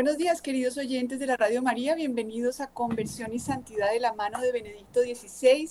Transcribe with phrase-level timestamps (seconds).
[0.00, 1.94] Buenos días, queridos oyentes de la Radio María.
[1.94, 5.68] Bienvenidos a Conversión y Santidad de la mano de Benedicto XVI.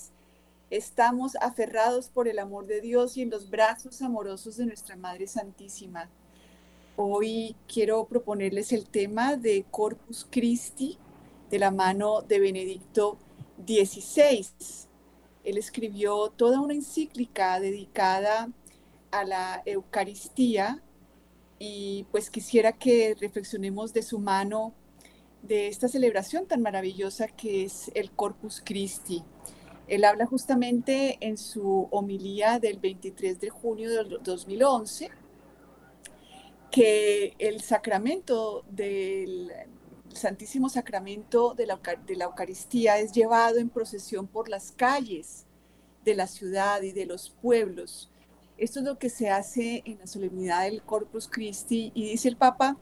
[0.70, 5.26] Estamos aferrados por el amor de Dios y en los brazos amorosos de nuestra Madre
[5.26, 6.12] Santísima.
[6.96, 11.00] Hoy quiero proponerles el tema de Corpus Christi
[11.50, 13.18] de la mano de Benedicto
[13.66, 14.46] XVI.
[15.44, 18.52] Él escribió toda una encíclica dedicada
[19.10, 20.84] a la Eucaristía
[21.60, 24.74] y pues quisiera que reflexionemos de su mano
[25.42, 29.24] de esta celebración tan maravillosa que es el Corpus Christi.
[29.88, 35.10] Él habla justamente en su homilía del 23 de junio del 2011
[36.72, 39.52] que el sacramento del
[40.14, 45.46] Santísimo Sacramento de la, de la Eucaristía es llevado en procesión por las calles
[46.06, 48.12] de la ciudad y de los pueblos
[48.60, 52.38] esto es lo que se hace en la solemnidad del Corpus Christi y dice el
[52.38, 52.78] Papa,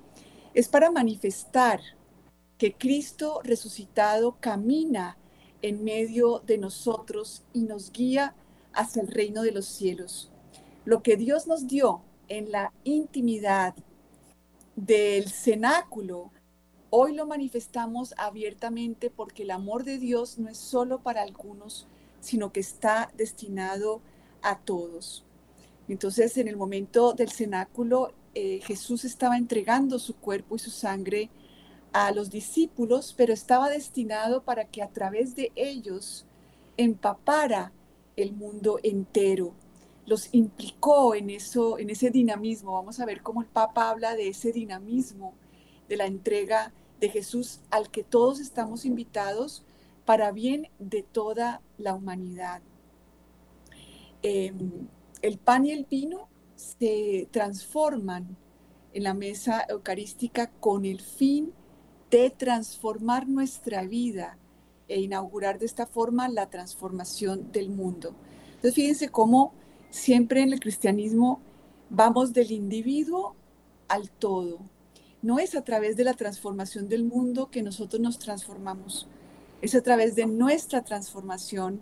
[0.54, 1.80] es para manifestar
[2.58, 5.18] que Cristo resucitado camina
[5.62, 8.36] en medio de nosotros y nos guía
[8.74, 10.32] hacia el reino de los cielos.
[10.84, 13.76] Lo que Dios nos dio en la intimidad
[14.76, 16.32] del cenáculo,
[16.90, 21.88] hoy lo manifestamos abiertamente porque el amor de Dios no es solo para algunos,
[22.20, 24.02] sino que está destinado
[24.42, 25.27] a todos.
[25.88, 31.30] Entonces, en el momento del cenáculo, eh, Jesús estaba entregando su cuerpo y su sangre
[31.94, 36.26] a los discípulos, pero estaba destinado para que a través de ellos
[36.76, 37.72] empapara
[38.16, 39.54] el mundo entero.
[40.06, 42.74] Los implicó en eso, en ese dinamismo.
[42.74, 45.34] Vamos a ver cómo el Papa habla de ese dinamismo
[45.88, 49.64] de la entrega de Jesús al que todos estamos invitados
[50.06, 52.62] para bien de toda la humanidad.
[54.22, 54.88] Em,
[55.28, 58.38] el pan y el vino se transforman
[58.94, 61.54] en la mesa eucarística con el fin
[62.10, 64.38] de transformar nuestra vida
[64.88, 68.16] e inaugurar de esta forma la transformación del mundo.
[68.56, 69.54] Entonces fíjense cómo
[69.90, 71.42] siempre en el cristianismo
[71.90, 73.36] vamos del individuo
[73.90, 74.60] al todo.
[75.22, 79.08] No es a través de la transformación del mundo que nosotros nos transformamos,
[79.62, 81.82] es a través de nuestra transformación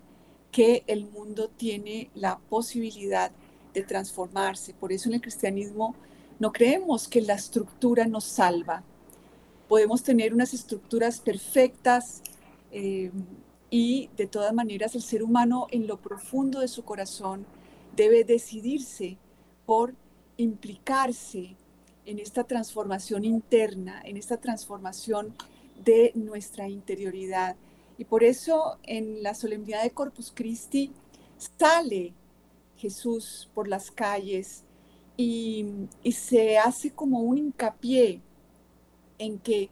[0.56, 3.30] que el mundo tiene la posibilidad
[3.74, 4.72] de transformarse.
[4.72, 5.94] Por eso en el cristianismo
[6.38, 8.82] no creemos que la estructura nos salva.
[9.68, 12.22] Podemos tener unas estructuras perfectas
[12.72, 13.10] eh,
[13.68, 17.44] y de todas maneras el ser humano en lo profundo de su corazón
[17.94, 19.18] debe decidirse
[19.66, 19.94] por
[20.38, 21.54] implicarse
[22.06, 25.34] en esta transformación interna, en esta transformación
[25.84, 27.56] de nuestra interioridad.
[27.98, 30.92] Y por eso en la solemnidad de Corpus Christi
[31.58, 32.14] sale
[32.76, 34.64] Jesús por las calles
[35.16, 38.20] y, se hace como un hincapié
[39.18, 39.70] en que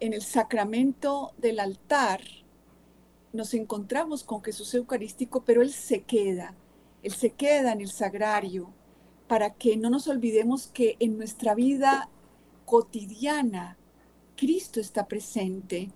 [0.00, 2.20] en el sacramento del altar
[3.32, 6.54] nos encontramos con Jesús Eucarístico, pero Él se queda,
[7.02, 8.72] Él se queda en el sagrario
[9.28, 12.08] para que no nos olvidemos que en nuestra vida
[12.64, 13.76] cotidiana
[14.36, 15.90] Cristo está presente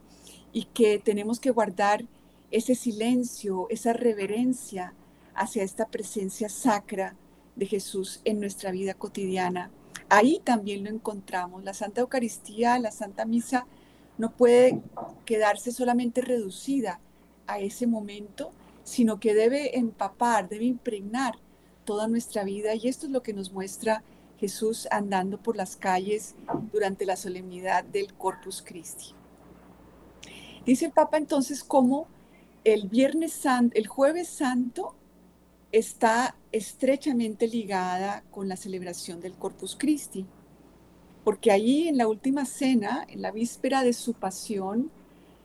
[0.54, 2.06] y que tenemos que guardar
[2.50, 4.94] ese silencio, esa reverencia
[5.34, 7.16] hacia esta presencia sacra
[7.56, 9.70] de Jesús en nuestra vida cotidiana.
[10.08, 11.64] Ahí también lo encontramos.
[11.64, 13.66] La Santa Eucaristía, la Santa Misa,
[14.16, 14.80] no puede
[15.24, 17.00] quedarse solamente reducida
[17.48, 18.52] a ese momento,
[18.84, 21.34] sino que debe empapar, debe impregnar
[21.84, 22.76] toda nuestra vida.
[22.76, 24.04] Y esto es lo que nos muestra
[24.38, 26.36] Jesús andando por las calles
[26.72, 29.14] durante la solemnidad del Corpus Christi.
[30.66, 32.06] Dice el Papa entonces cómo
[32.64, 34.94] el viernes santo, el jueves santo
[35.72, 40.24] está estrechamente ligada con la celebración del Corpus Christi,
[41.22, 44.90] porque allí en la última cena, en la víspera de su pasión,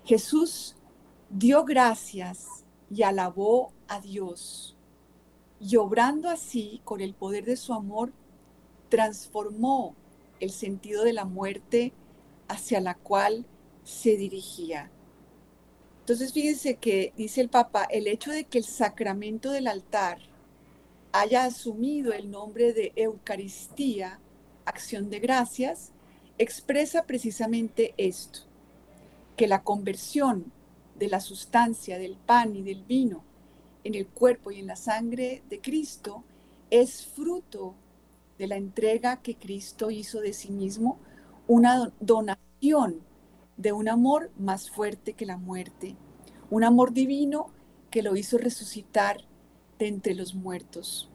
[0.06, 0.76] Jesús
[1.30, 4.78] dio gracias y alabó a Dios,
[5.60, 8.14] y obrando así con el poder de su amor,
[8.88, 9.96] transformó
[10.40, 11.92] el sentido de la muerte
[12.48, 13.46] hacia la cual
[13.84, 14.92] se dirigía.
[16.10, 20.18] Entonces, fíjense que dice el Papa, el hecho de que el sacramento del altar
[21.12, 24.20] haya asumido el nombre de Eucaristía,
[24.66, 25.92] acción de gracias,
[26.40, 28.40] expresa precisamente esto,
[29.38, 30.52] que la conversión
[30.98, 33.24] de la sustancia del pan y del vino
[33.84, 36.24] en el cuerpo y en la sangre de Cristo
[36.72, 37.76] es fruto
[38.40, 40.98] de la entrega que Cristo hizo de sí mismo,
[41.46, 43.08] una donación
[43.60, 45.96] de un amor más fuerte que la muerte,
[46.50, 47.52] un amor divino
[47.92, 49.18] que lo hizo resucitar
[49.78, 51.12] de entre los muertos.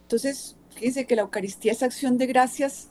[0.00, 2.88] Entonces, fíjense que la Eucaristía es acción de gracias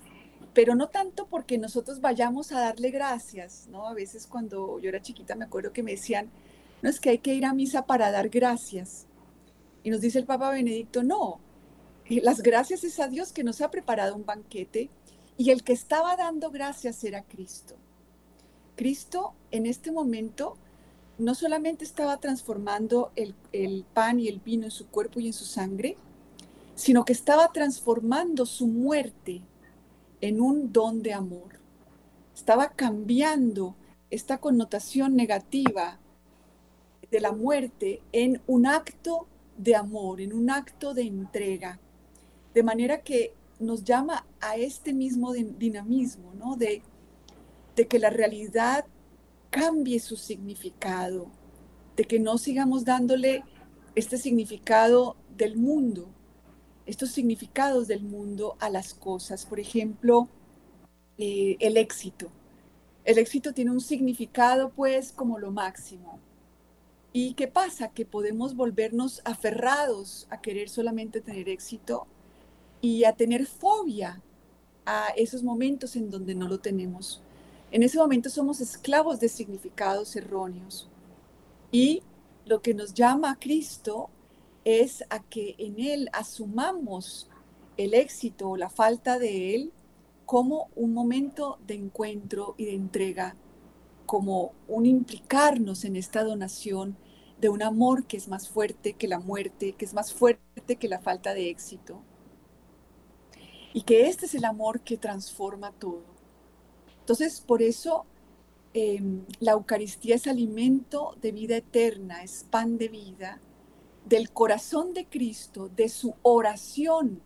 [0.54, 3.88] pero no tanto porque nosotros vayamos a darle gracias, ¿no?
[3.88, 6.30] A veces cuando yo era chiquita me acuerdo que me decían,
[6.82, 9.08] no es que hay que ir a misa para dar gracias.
[9.84, 11.40] Y nos dice el Papa Benedicto, no,
[12.06, 14.90] eh, las gracias es a Dios que nos ha preparado un banquete
[15.38, 17.76] y el que estaba dando gracias era Cristo.
[18.76, 20.58] Cristo en este momento
[21.18, 25.34] no solamente estaba transformando el, el, pan y el vino en su cuerpo y en
[25.34, 25.98] su sangre,
[26.76, 29.42] sino que estaba transformando su muerte
[30.20, 31.60] en un don de amor.
[32.34, 33.76] Estaba cambiando
[34.10, 36.00] esta connotación negativa
[37.12, 39.28] de la muerte en un acto
[39.58, 41.80] de amor, en un acto de entrega.
[42.54, 46.56] De manera que nos llama a este mismo dinamismo, ¿no?
[46.56, 46.82] De,
[47.76, 48.86] de que la realidad
[49.50, 51.28] cambie su significado,
[51.96, 53.44] de que no sigamos dándole
[53.96, 56.10] este significado del mundo,
[56.86, 59.46] estos significados del mundo a las cosas.
[59.46, 60.30] Por ejemplo,
[61.18, 62.32] eh, el éxito.
[63.04, 66.20] El éxito tiene un significado pues como lo máximo.
[67.14, 67.90] ¿Y qué pasa?
[67.90, 72.08] Que podemos volvernos aferrados a querer solamente tener éxito
[72.80, 74.22] y a tener fobia
[74.86, 77.22] a esos momentos en donde no lo tenemos.
[77.72, 80.90] En ese momento somos esclavos de significados erróneos.
[81.72, 82.04] Y
[82.46, 84.10] lo que nos llama a Cristo
[84.66, 87.30] es a que en Él asumamos
[87.78, 89.72] el éxito o la falta de Él
[90.26, 93.36] como un momento de encuentro y de entrega,
[94.06, 96.98] como un implicarnos en esta donación
[97.40, 100.90] de un amor que es más fuerte que la muerte, que es más fuerte que
[100.90, 102.02] la falta de éxito.
[103.74, 106.11] Y que este es el amor que transforma todo.
[107.12, 108.06] Entonces, por eso
[108.74, 113.42] em, la Eucaristía es alimento de vida eterna, es pan de vida,
[114.06, 117.22] del corazón de Cristo, de su oración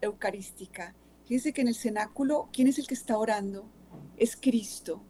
[0.00, 0.94] eucarística.
[1.26, 3.66] Fíjense que en el cenáculo, ¿quién es el que está orando?
[4.16, 5.02] Es Cristo.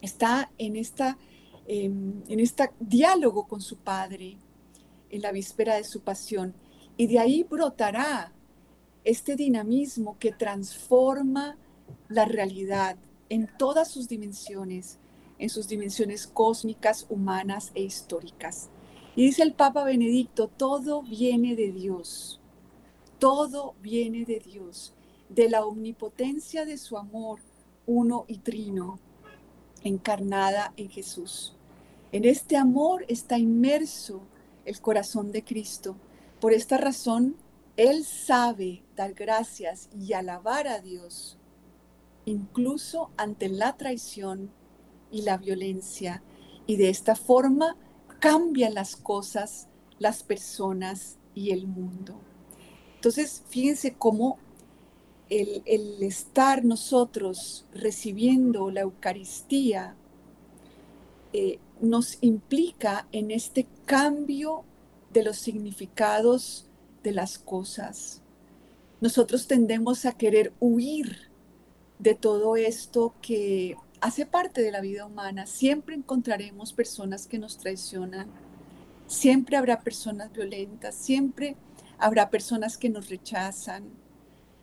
[0.00, 1.18] Está en esta
[1.66, 4.38] em, en este diálogo con su Padre
[5.10, 6.54] en la víspera de su pasión.
[6.96, 8.32] Y de ahí brotará
[9.04, 11.58] este dinamismo que transforma
[12.08, 12.96] la realidad,
[13.34, 14.96] en todas sus dimensiones,
[15.40, 18.68] en sus dimensiones cósmicas, humanas e históricas.
[19.16, 22.38] Y dice el Papa Benedicto, todo viene de Dios,
[23.18, 24.94] todo viene de Dios,
[25.28, 27.40] de la omnipotencia de su amor
[27.86, 29.00] uno y trino,
[29.82, 31.56] encarnada en Jesús.
[32.12, 34.20] En este amor está inmerso
[34.64, 35.96] el corazón de Cristo.
[36.40, 37.34] Por esta razón,
[37.76, 41.36] Él sabe dar gracias y alabar a Dios
[42.26, 44.50] incluso ante la traición
[45.10, 46.22] y la violencia.
[46.66, 47.76] Y de esta forma
[48.20, 52.18] cambian las cosas, las personas y el mundo.
[52.96, 54.38] Entonces, fíjense cómo
[55.28, 55.62] el,
[56.02, 59.96] estar nosotros recibiendo la Eucaristía
[61.32, 64.64] eh, nos implica en este cambio
[65.12, 66.68] de los significados
[67.02, 68.22] de las cosas.
[69.00, 71.33] Nosotros tendemos a querer huir
[71.98, 75.46] de todo esto que hace parte de la vida humana.
[75.46, 78.28] Siempre encontraremos personas que nos traicionan,
[79.06, 81.56] siempre habrá personas violentas, siempre
[81.98, 83.84] habrá personas que nos rechazan,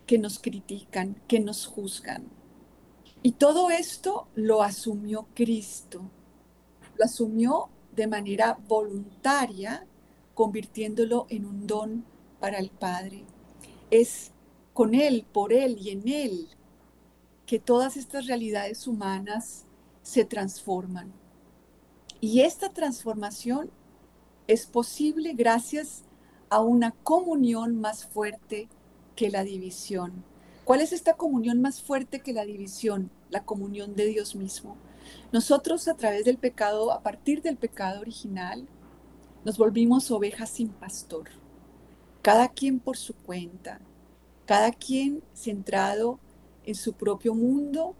[0.06, 2.28] que nos critican, que nos juzgan.
[3.24, 6.02] Y todo esto lo asumió Cristo,
[6.98, 9.86] lo asumió de manera voluntaria,
[10.34, 12.06] convirtiéndolo en un don
[12.40, 13.24] para el Padre.
[13.90, 14.32] Es
[14.74, 16.48] con Él, por Él y en Él
[17.51, 19.65] que todas estas realidades humanas
[20.03, 21.12] se transforman.
[22.22, 23.70] Y esta transformación
[24.48, 26.03] es posible gracias
[26.50, 28.70] a una comunión más fuerte
[29.17, 30.24] que la división.
[30.63, 33.12] ¿Cuál es esta comunión más fuerte que la división?
[33.29, 34.77] La comunión de Dios mismo.
[35.34, 38.65] Nosotros a través del pecado, a partir del pecado original,
[39.43, 41.27] nos volvimos ovejas sin pastor.
[42.22, 43.81] Cada quien por su cuenta,
[44.46, 46.31] cada quien centrado en
[46.75, 47.96] su propio mundo,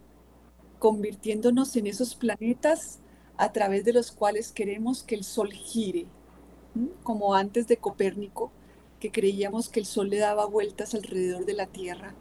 [0.78, 2.98] convirtiéndonos en esos planetas
[3.36, 6.06] a través de los cuales queremos que el Sol gire,
[7.02, 8.52] como antes de Copérnico,
[9.00, 12.14] que creíamos que el Sol le daba vueltas alrededor de la Tierra.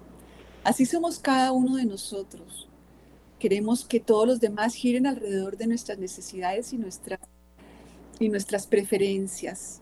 [0.64, 2.68] Así somos cada uno de nosotros.
[3.40, 6.80] Queremos que todos los demás giren alrededor de nuestras necesidades y,
[8.20, 9.82] y nuestras preferencias.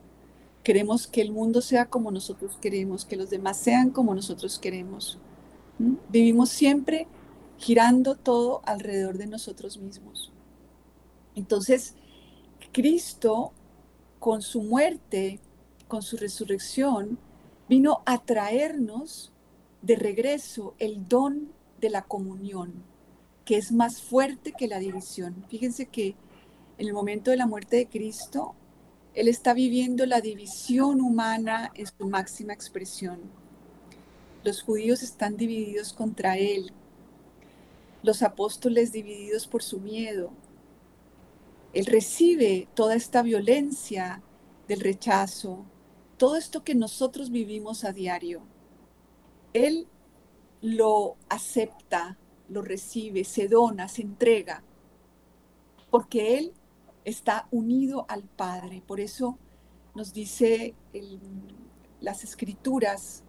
[0.63, 5.19] Queremos que el mundo sea como nosotros queremos, que los demás sean como nosotros queremos.
[5.79, 7.07] Vivimos siempre
[7.57, 10.31] girando todo alrededor de nosotros mismos.
[11.35, 11.95] Entonces,
[12.73, 13.53] Cristo,
[14.19, 15.39] con su muerte,
[15.87, 17.17] con su resurrección,
[17.69, 19.31] vino a traernos
[19.81, 22.73] de regreso el don de la comunión,
[23.45, 25.45] que es más fuerte que la división.
[25.49, 26.15] Fíjense que
[26.77, 28.53] en el momento de la muerte de Cristo,
[29.13, 33.38] Él está viviendo la división humana en su máxima expresión.
[34.43, 36.71] Los judíos están divididos contra Él,
[38.03, 40.31] los apóstoles divididos por su miedo.
[41.73, 44.23] Él recibe toda esta violencia
[44.67, 45.65] del rechazo,
[46.17, 48.41] todo esto que nosotros vivimos a diario.
[49.53, 49.87] Él
[50.61, 52.17] lo acepta,
[52.47, 54.63] lo recibe, se dona, se entrega,
[55.89, 56.53] porque Él
[57.05, 58.81] está unido al Padre.
[58.85, 59.37] Por eso
[59.95, 60.75] nos dice
[61.99, 63.23] las escrituras,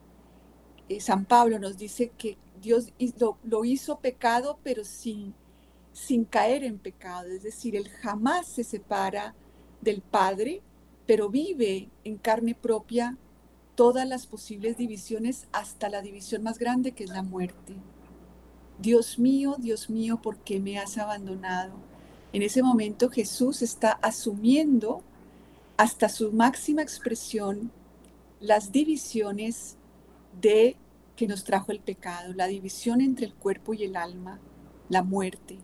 [0.90, 2.92] eh, San Pablo nos dice que Dios
[3.44, 5.35] lo, hizo pecado, pero sin,
[5.92, 7.28] sin caer en pecado.
[7.28, 9.37] Es decir, Él jamás se separa
[9.80, 10.62] del Padre,
[11.06, 13.16] pero vive en carne propia
[13.76, 17.76] todas las posibles divisiones hasta la división más grande que es la muerte.
[18.80, 21.75] Dios mío, Dios mío, ¿por qué me has abandonado?
[22.32, 25.04] En ese momento Jesús está asumiendo
[25.76, 27.70] hasta su máxima expresión
[28.40, 29.76] las divisiones
[30.40, 30.76] de
[31.16, 34.40] que nos trajo el pecado, la división entre el cuerpo y el alma,
[34.88, 35.58] la muerte.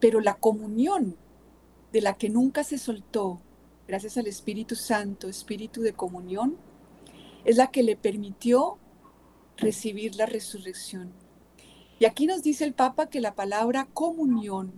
[0.00, 1.16] Pero la comunión
[1.92, 3.40] de la que nunca se soltó,
[3.86, 6.56] gracias al Espíritu Santo, espíritu de comunión,
[7.44, 8.78] es la que le permitió
[9.56, 11.12] recibir la resurrección.
[11.98, 14.72] Y aquí nos dice el Papa que la palabra comunión,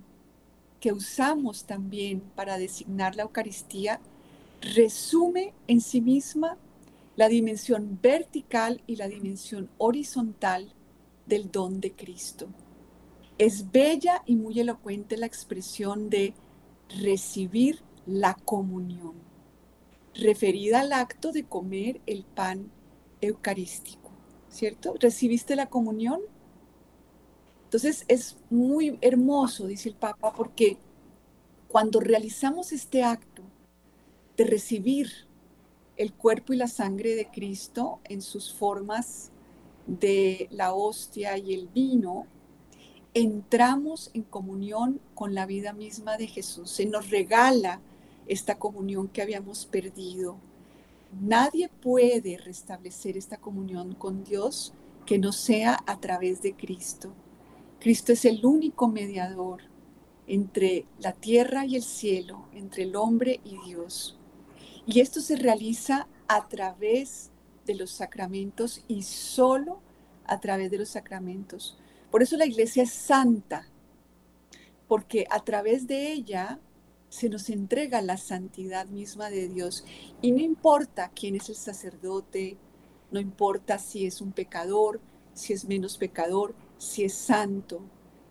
[0.80, 4.00] que usamos también para designar la Eucaristía,
[4.61, 6.57] resume en sí misma
[7.21, 10.73] la dimensión vertical y la dimensión horizontal
[11.27, 12.49] del don de Cristo.
[13.37, 16.33] Es bella y muy elocuente la expresión de
[17.03, 19.12] recibir la comunión
[20.15, 22.73] referida al acto de comer el pan
[23.21, 24.11] eucarístico,
[24.49, 24.95] ¿cierto?
[24.99, 26.23] ¿Recibiste la comunión?
[27.65, 30.79] Entonces es muy hermoso, dice el Papa, porque
[31.69, 33.43] cuando realizamos este acto
[34.39, 35.29] de recibir
[36.00, 39.33] el cuerpo y la sangre de Cristo en sus formas
[39.87, 42.25] de la hostia y el vino,
[43.12, 46.71] entramos en comunión con la vida misma de Jesús.
[46.71, 47.83] Se nos regala
[48.26, 50.38] esta comunión que habíamos perdido.
[51.21, 54.73] Nadie puede restablecer esta comunión con Dios
[55.04, 57.12] que no sea a través de Cristo.
[57.78, 59.64] Cristo es el único mediador
[60.26, 64.16] entre la tierra y el cielo, entre el hombre y Dios.
[64.92, 67.30] Y esto se realiza a través
[67.64, 69.80] de los sacramentos y solo
[70.25, 71.78] a través de los sacramentos.
[72.11, 73.68] Por eso la iglesia es santa,
[74.88, 76.59] porque a través de ella
[77.09, 79.85] se nos entrega la santidad misma de Dios.
[80.23, 82.56] Y no importa quién es el sacerdote,
[83.12, 85.00] no importa si es un pecador,
[85.35, 87.80] si es menos pecador, si es santo.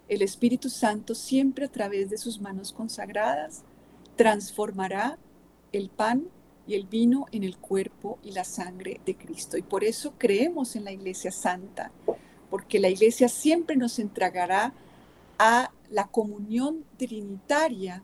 [0.10, 3.64] El Espíritu Santo siempre a través de sus manos consagradas
[4.18, 5.18] transformará
[5.72, 6.28] el pan
[6.70, 9.58] y el vino en el cuerpo y la sangre de Cristo.
[9.58, 11.92] Y por eso creemos en la Iglesia Santa,
[12.52, 14.76] porque la Iglesia siempre nos entregará
[15.40, 18.04] a la comunión trinitaria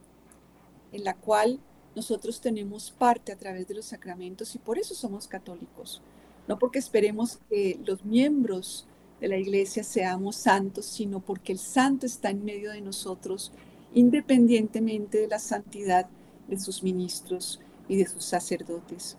[0.91, 1.59] en la cual
[1.95, 6.01] nosotros tenemos parte a través de los sacramentos y por eso somos católicos.
[6.47, 8.87] No porque esperemos que los miembros
[9.21, 13.51] de la iglesia seamos santos, sino porque el santo está en medio de nosotros,
[13.93, 16.07] independientemente de la santidad
[16.47, 19.17] de sus ministros y de sus sacerdotes.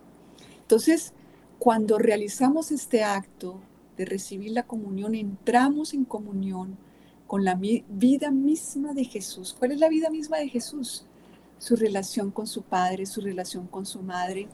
[0.61, 1.13] Entonces,
[1.59, 3.61] cuando realizamos este acto
[3.97, 6.77] de recibir la comunión, entramos en comunión
[7.27, 7.59] con la
[7.89, 9.55] vida misma de Jesús.
[9.59, 11.07] ¿Cuál es la vida misma de Jesús?
[11.59, 14.49] su relación con su Padre, su relación con su Madre,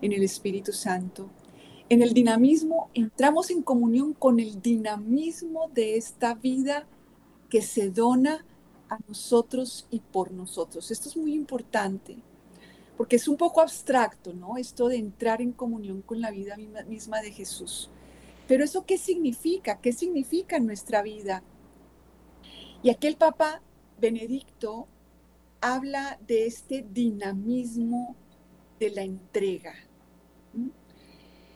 [0.00, 1.28] en el Espíritu Santo.
[1.88, 6.86] En el dinamismo entramos en comunión con el dinamismo de esta vida
[7.48, 8.44] que se dona
[8.88, 10.90] a nosotros y por nosotros.
[10.90, 12.16] Esto es muy importante
[13.02, 14.56] porque es un poco abstracto, ¿no?
[14.56, 16.56] Esto de entrar en comunión con la vida
[16.86, 17.90] misma de Jesús.
[18.46, 19.80] Pero eso qué significa?
[19.80, 21.42] ¿Qué significa en nuestra vida?
[22.80, 23.60] Y aquel Papa
[24.00, 24.86] Benedicto
[25.60, 28.14] habla de este dinamismo
[28.78, 29.74] de la entrega.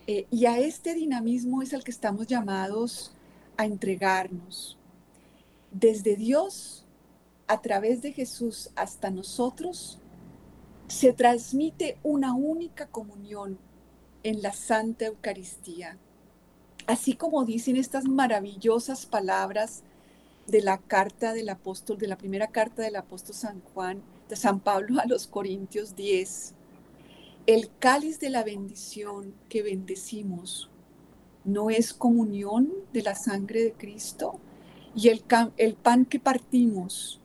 [0.09, 3.13] Eh, y a este dinamismo es al que estamos llamados
[3.57, 4.79] a entregarnos.
[5.71, 6.85] Desde Dios,
[7.47, 10.01] a través de Jesús hasta nosotros,
[10.89, 13.59] se transmite una única comunión
[14.23, 15.99] en la Santa Eucaristía.
[16.87, 19.83] Así como dicen estas maravillosas palabras
[20.47, 24.61] de la carta del apóstol, de la primera carta del apóstol San Juan, de San
[24.61, 26.55] Pablo a los Corintios 10.
[27.47, 30.71] El cáliz de la bendición que bendecimos
[31.45, 34.39] no es comunión de la sangre de Cristo.
[34.95, 35.25] Y el,
[35.57, 37.21] el pan que partimos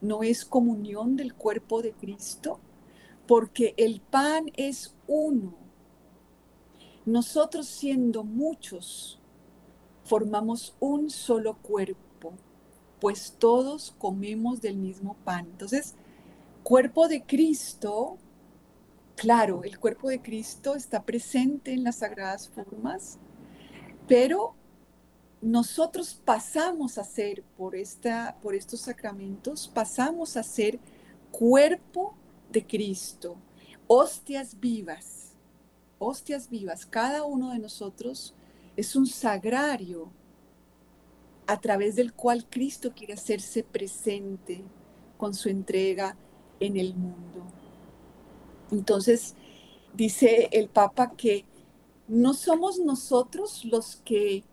[0.00, 2.60] no es comunión del cuerpo de Cristo,
[3.26, 5.54] porque el pan es uno.
[7.04, 9.20] Nosotros siendo muchos,
[10.04, 12.32] formamos un solo cuerpo,
[13.00, 15.46] pues todos comemos del mismo pan.
[15.50, 15.94] Entonces,
[16.62, 18.18] cuerpo de Cristo,
[19.14, 23.18] claro, el cuerpo de Cristo está presente en las sagradas formas,
[24.08, 24.54] pero
[25.40, 30.80] nosotros pasamos a ser, por, esta, por estos sacramentos, pasamos a ser
[31.30, 32.14] cuerpo
[32.56, 33.36] de Cristo,
[33.86, 35.34] hostias vivas,
[35.98, 36.86] hostias vivas.
[36.86, 38.34] Cada uno de nosotros
[38.76, 40.10] es un sagrario
[41.46, 44.64] a través del cual Cristo quiere hacerse presente
[45.18, 46.16] con su entrega
[46.58, 47.44] en el mundo.
[48.70, 49.34] Entonces,
[49.94, 51.44] dice el Papa que
[52.08, 54.44] no somos nosotros los que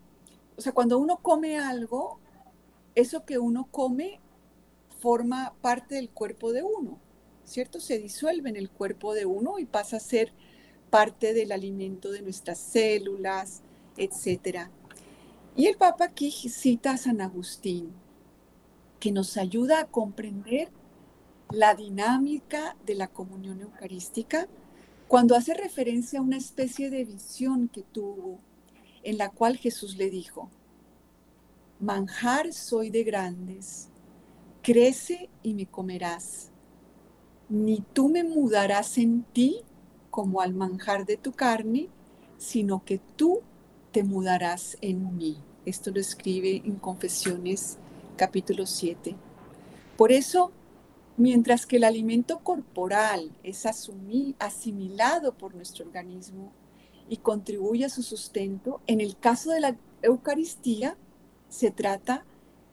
[0.56, 2.20] o sea, cuando uno come algo,
[2.94, 4.20] eso que uno come
[5.00, 7.00] forma parte del cuerpo de uno,
[7.44, 7.80] ¿cierto?
[7.80, 10.32] Se disuelve en el cuerpo de uno y pasa a ser
[10.90, 13.62] parte del alimento de nuestras células,
[13.96, 14.68] etc.
[15.56, 17.92] Y el Papa aquí cita a San Agustín,
[19.00, 20.70] que nos ayuda a comprender
[21.50, 24.48] la dinámica de la comunión eucarística
[25.08, 28.40] cuando hace referencia a una especie de visión que tuvo
[29.02, 30.50] en la cual Jesús le dijo,
[31.78, 33.90] manjar soy de grandes,
[34.62, 36.50] crece y me comerás,
[37.48, 39.60] ni tú me mudarás en ti
[40.10, 41.88] como al manjar de tu carne,
[42.38, 43.40] sino que tú
[43.92, 45.38] te mudarás en mí.
[45.66, 47.78] Esto lo escribe en Confesiones
[48.16, 49.16] capítulo 7.
[49.96, 50.52] Por eso,
[51.16, 56.52] mientras que el alimento corporal es asimilado por nuestro organismo,
[57.08, 58.80] y contribuye a su sustento.
[58.86, 60.96] En el caso de la Eucaristía,
[61.48, 62.24] se trata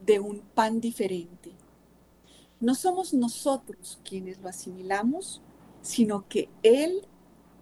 [0.05, 1.51] de un pan diferente.
[2.61, 5.41] No somos nosotros quienes lo asimilamos,
[5.81, 7.05] sino que Él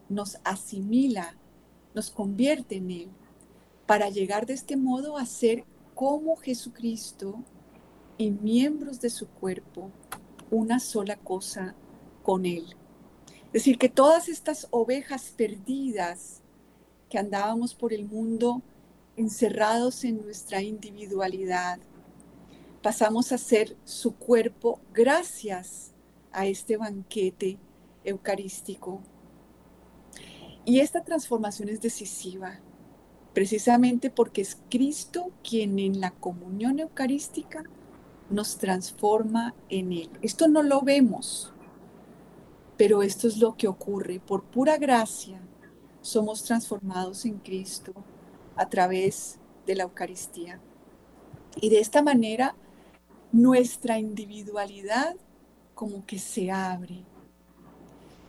[0.10, 1.36] nos asimila,
[1.96, 3.10] nos convierte en Él,
[3.86, 5.64] para llegar de este modo a ser
[5.96, 7.44] como Jesucristo
[8.18, 9.90] y miembros de su cuerpo,
[10.52, 11.76] una sola cosa
[12.22, 12.76] con Él.
[13.48, 16.42] Es decir, que todas estas ovejas perdidas
[17.10, 18.62] que andábamos por el mundo
[19.18, 21.80] encerrados en nuestra individualidad.
[22.82, 25.94] Pasamos a ser su cuerpo gracias
[26.32, 27.58] a este banquete
[28.04, 29.02] eucarístico.
[30.66, 32.60] Y esta transformación es decisiva,
[33.34, 37.64] precisamente porque es Cristo quien en la comunión eucarística
[38.30, 40.10] nos transforma en Él.
[40.22, 41.52] Esto no lo vemos,
[42.78, 45.42] pero esto es lo que ocurre por pura gracia
[46.02, 47.94] somos transformados en Cristo
[48.56, 50.60] a través de la Eucaristía.
[51.62, 52.56] Y de esta manera
[53.32, 55.16] nuestra individualidad
[55.76, 57.04] como que se abre.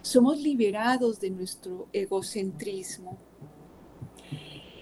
[0.03, 3.19] Somos liberados de nuestro egocentrismo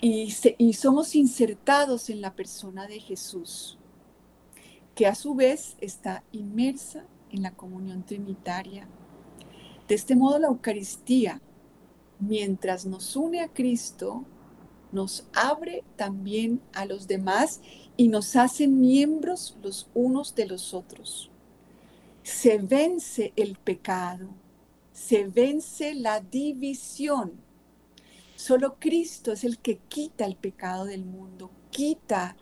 [0.01, 3.79] y, y somos insertados en la persona de Jesús,
[4.95, 8.87] que a su vez está inmersa en la comunión trinitaria.
[9.89, 11.41] De este modo la Eucaristía
[12.21, 14.25] mientras nos une a Cristo,
[14.92, 17.61] nos abre también a los demás
[17.96, 21.31] y nos hace miembros los unos de los otros.
[22.22, 24.29] Se vence el pecado,
[24.92, 27.33] se vence la división.
[28.37, 32.37] Solo Cristo es el que quita el pecado del mundo, quita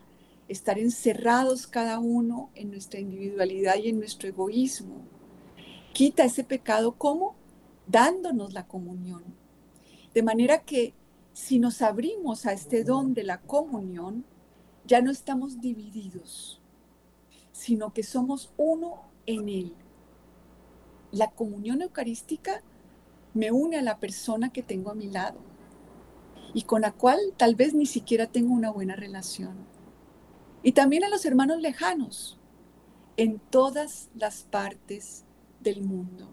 [0.47, 5.01] estar encerrados cada uno en nuestra individualidad y en nuestro egoísmo.
[5.93, 7.35] Quita ese pecado como
[7.87, 9.23] dándonos la comunión,
[10.13, 10.93] de manera que
[11.37, 14.25] si nos abrimos a este don de la comunión,
[14.87, 16.59] ya no estamos divididos,
[17.51, 19.75] sino que somos uno en Él.
[21.11, 22.63] La comunión eucarística
[23.35, 25.37] me une a la persona que tengo a mi lado
[26.55, 29.57] y con la cual tal vez ni siquiera tengo una buena relación.
[30.63, 32.39] Y también a los hermanos lejanos
[33.15, 35.23] en todas las partes
[35.59, 36.29] del mundo.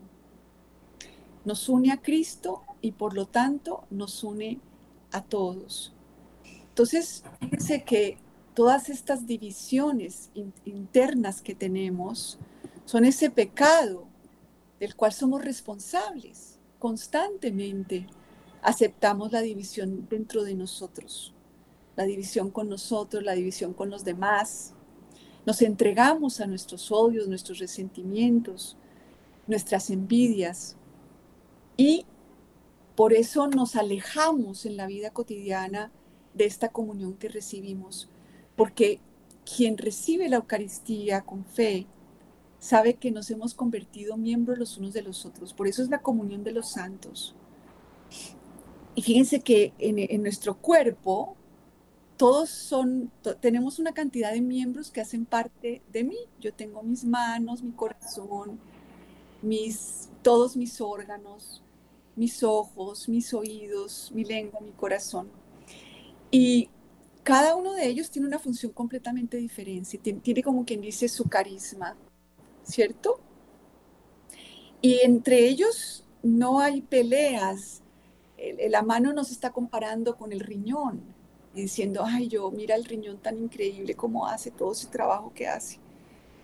[1.44, 4.73] Nos une a Cristo y por lo tanto nos une a
[5.22, 5.94] todos.
[6.68, 8.18] Entonces, fíjense que
[8.54, 10.30] todas estas divisiones
[10.64, 12.38] internas que tenemos
[12.84, 14.06] son ese pecado
[14.80, 16.58] del cual somos responsables.
[16.78, 18.06] Constantemente
[18.62, 21.34] aceptamos la división dentro de nosotros,
[21.96, 24.74] la división con nosotros, la división con los demás.
[25.46, 28.76] Nos entregamos a nuestros odios, nuestros resentimientos,
[29.46, 30.76] nuestras envidias
[31.76, 32.06] y
[32.94, 35.90] por eso nos alejamos en la vida cotidiana
[36.34, 38.08] de esta comunión que recibimos,
[38.56, 39.00] porque
[39.44, 41.86] quien recibe la Eucaristía con fe
[42.58, 45.52] sabe que nos hemos convertido miembros los unos de los otros.
[45.52, 47.34] Por eso es la comunión de los santos.
[48.94, 51.36] Y fíjense que en, nuestro cuerpo
[52.16, 56.16] todos son, tenemos una cantidad de miembros que hacen parte de mí.
[56.40, 58.58] Yo tengo mis manos, mi corazón,
[59.42, 61.63] mis, todos mis órganos,
[62.16, 65.28] mis ojos, mis oídos, mi lengua, mi corazón.
[66.30, 66.68] Y
[67.22, 71.24] cada uno de ellos tiene una función completamente diferente, tiene, tiene como quien dice su
[71.24, 71.96] carisma,
[72.62, 73.20] ¿cierto?
[74.80, 77.82] Y entre ellos no hay peleas.
[78.68, 81.00] la mano no se está comparando con el riñón
[81.54, 85.78] diciendo, ay, yo, mira el riñón tan increíble como hace todo ese trabajo que hace.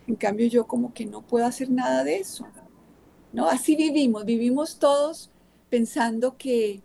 [0.07, 2.47] En cambio, yo como que no puedo hacer nada de eso.
[3.33, 3.47] ¿No?
[3.49, 5.31] Así vivimos, vivimos todos
[5.71, 6.83] pensando que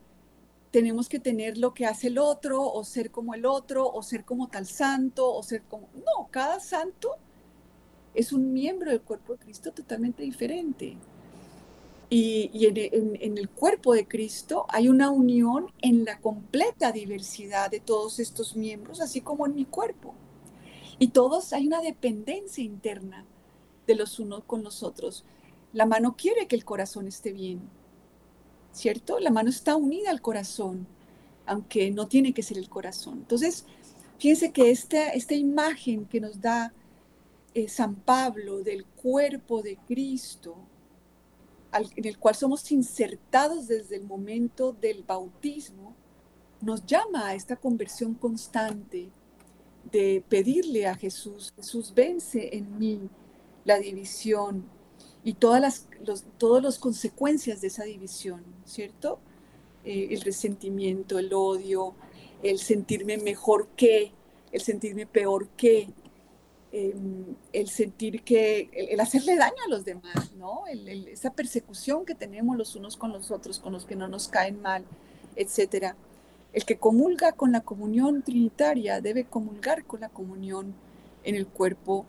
[0.71, 4.25] tenemos que tener lo que hace el otro, o ser como el otro, o ser
[4.25, 5.89] como tal santo, o ser como...
[5.93, 7.11] No, cada santo
[8.13, 10.97] es un miembro del cuerpo de Cristo totalmente diferente.
[12.09, 18.19] Y, en, el cuerpo de Cristo hay una unión en la completa diversidad de todos
[18.19, 20.13] estos miembros, así como en mi cuerpo.
[20.99, 23.25] Y todos hay una dependencia interna
[23.87, 25.25] de los unos con los otros.
[25.73, 27.61] La mano quiere que el corazón esté bien,
[28.75, 29.19] ¿cierto?
[29.19, 30.85] La mano está unida al corazón,
[31.45, 33.19] aunque no tiene que ser el corazón.
[33.19, 33.65] Entonces,
[34.19, 36.73] fíjense que esta, esta imagen que nos da
[37.53, 40.57] eh, San Pablo del cuerpo de Cristo,
[41.71, 45.95] en el cual somos insertados desde el momento del bautismo,
[46.61, 49.09] nos llama a esta conversión constante
[49.91, 53.09] de pedirle a Jesús, Jesús vence en mí
[53.65, 54.65] la división
[55.25, 59.19] y todas las los, todas las consecuencias de esa división, ¿cierto?
[59.83, 61.95] Eh, el resentimiento, el odio,
[62.41, 64.13] el sentirme mejor que,
[64.53, 65.89] el sentirme peor que,
[66.77, 70.67] Em, el sentir que, el, hacerle daño a los demás, ¿no?
[70.67, 74.61] esa persecución que tenemos los unos con los otros, con los que no nos caen
[74.61, 74.83] mal,
[75.38, 75.95] etcétera.
[76.51, 80.75] El que comulga con la comunión trinitaria debe comulgar con la comunión
[81.23, 82.05] en el cuerpo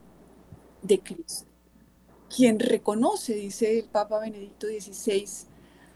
[0.82, 1.46] de Cristo.
[2.34, 5.46] Quien reconoce, dice el Papa Benedicto XVI,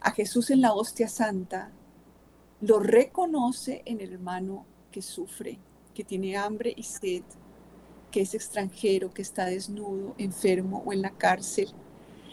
[0.01, 1.73] a Jesús en la hostia santa,
[2.61, 5.59] lo reconoce en el hermano que sufre,
[5.95, 7.23] que tiene hambre y sed,
[8.11, 11.69] que es extranjero, que está desnudo, enfermo o en la cárcel.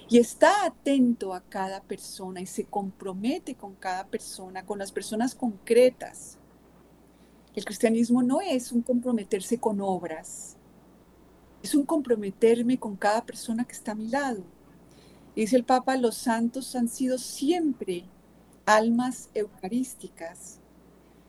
[0.10, 5.34] Y está atento a cada persona y se compromete con cada persona, con las personas
[5.34, 6.38] concretas.
[7.56, 10.57] El cristianismo no es un comprometerse con obras,
[11.68, 14.42] es un comprometerme con cada persona que está a mi lado.
[15.36, 18.06] dice el Papa, los santos han sido siempre
[18.66, 20.62] almas eucarísticas,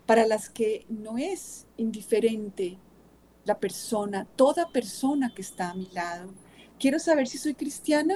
[0.06, 2.78] para las que no es indiferente
[3.44, 6.32] la persona, toda persona que está a mi lado.
[6.78, 8.14] Quiero saber si soy cristiana.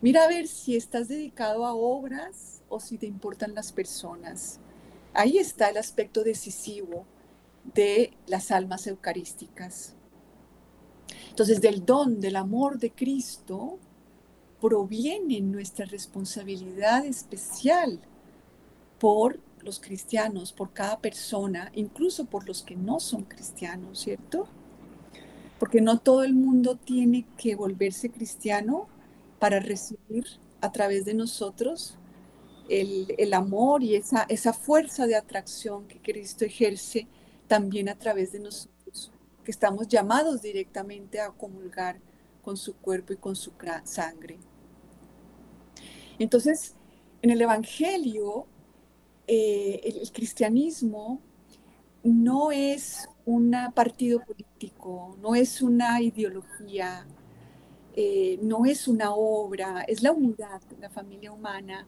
[0.00, 4.60] Mira a ver si estás dedicado a obras o si te importan las personas.
[5.12, 7.04] Ahí está el aspecto decisivo
[7.74, 9.95] de las almas eucarísticas.
[11.30, 13.78] Entonces, del don, del amor de Cristo,
[14.60, 18.00] proviene nuestra responsabilidad especial
[18.98, 24.48] por los cristianos, por cada persona, incluso por los que no son cristianos, ¿cierto?
[25.58, 28.88] Porque no todo el mundo tiene que volverse cristiano
[29.38, 30.24] para recibir
[30.60, 31.98] a través de nosotros
[32.68, 37.06] el, amor y esa, esa fuerza de atracción que Cristo ejerce
[37.46, 38.75] también a través de nosotros,
[39.46, 42.00] que estamos llamados directamente a comulgar
[42.42, 43.52] con su cuerpo y con su
[43.84, 44.40] sangre.
[46.18, 46.74] Entonces,
[47.22, 48.48] en el Evangelio
[49.28, 51.20] eh, el, cristianismo
[52.02, 57.06] no es un partido político, no es una ideología,
[57.94, 61.86] eh, no es una obra, es la unidad la familia humana.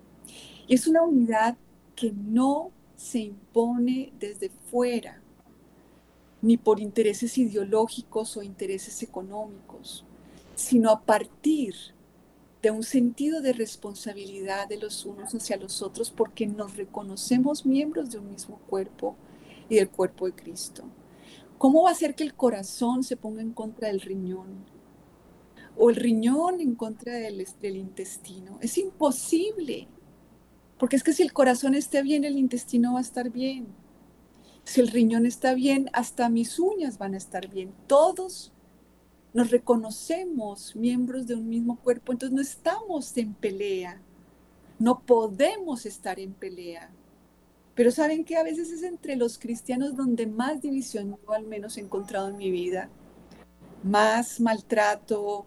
[0.69, 1.57] Y es una unidad
[1.97, 5.21] que no se impone desde fuera,
[6.43, 10.05] ni por intereses ideológicos o intereses económicos,
[10.55, 11.75] sino a partir
[12.63, 18.11] de un sentido de responsabilidad de los unos hacia los otros porque nos reconocemos miembros
[18.11, 19.17] de un mismo cuerpo
[19.69, 20.85] y del cuerpo de Cristo.
[21.59, 24.65] ¿Cómo va a ser que el corazón se ponga en contra del riñón?
[25.77, 27.45] O el riñón en contra del,
[27.77, 28.59] intestino.
[28.61, 29.89] Es imposible.
[30.79, 33.67] Porque es que si el corazón esté bien, el intestino va a estar bien.
[34.69, 37.73] Si el riñón está bien, hasta mis uñas van a estar bien.
[37.87, 38.53] Todos
[39.33, 44.03] nos reconocemos miembros de un mismo cuerpo, entonces no estamos en pelea,
[44.79, 46.91] no podemos estar en pelea.
[47.75, 51.81] Pero saben que a veces es entre los cristianos donde más división al menos he
[51.81, 52.91] encontrado en mi vida.
[53.83, 55.47] más maltrato,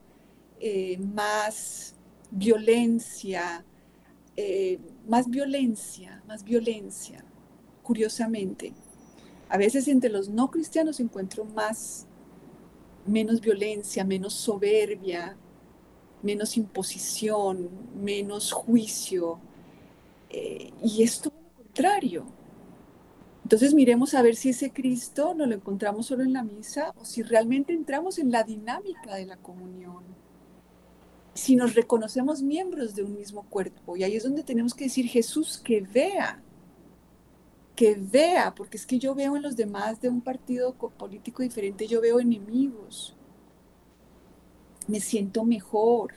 [0.60, 1.96] eh, más
[2.32, 3.64] violencia,
[4.36, 7.24] eh, más violencia, más violencia,
[7.84, 8.74] curiosamente.
[9.52, 12.08] A veces entre los no cristianos encuentro más,
[13.06, 15.36] menos violencia, menos soberbia,
[16.24, 17.70] menos imposición,
[18.02, 19.40] menos juicio.
[20.30, 22.26] Eh, y es todo lo contrario.
[23.44, 27.04] Entonces miremos a ver si ese Cristo no lo encontramos solo en la misa o
[27.04, 30.06] si realmente entramos en la dinámica de la comunión.
[31.34, 33.98] Si nos reconocemos miembros de un mismo cuerpo.
[33.98, 36.42] Y ahí es donde tenemos que decir Jesús que vea,
[37.82, 41.88] que vea, porque es que yo veo en los demás de un partido político diferente,
[41.88, 43.15] yo veo enemigos.
[44.88, 46.13] Me siento mejor.